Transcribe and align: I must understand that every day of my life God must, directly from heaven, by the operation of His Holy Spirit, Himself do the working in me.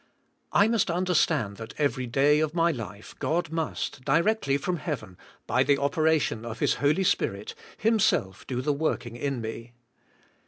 I 0.51 0.67
must 0.67 0.89
understand 0.89 1.57
that 1.57 1.75
every 1.77 2.07
day 2.07 2.39
of 2.39 2.55
my 2.55 2.71
life 2.71 3.13
God 3.19 3.51
must, 3.51 4.03
directly 4.03 4.57
from 4.57 4.77
heaven, 4.77 5.15
by 5.45 5.61
the 5.61 5.77
operation 5.77 6.43
of 6.43 6.57
His 6.57 6.73
Holy 6.81 7.03
Spirit, 7.03 7.53
Himself 7.77 8.47
do 8.47 8.63
the 8.63 8.73
working 8.73 9.15
in 9.15 9.41
me. 9.41 9.73